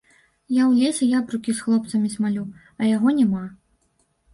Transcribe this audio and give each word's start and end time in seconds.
Я 0.55 0.63
ў 0.69 0.73
лесе 0.85 1.11
япрукі 1.19 1.55
з 1.59 1.67
хлопцамі 1.67 2.13
смалю, 2.17 2.49
а 2.81 2.93
яго 2.95 3.19
няма. 3.23 3.49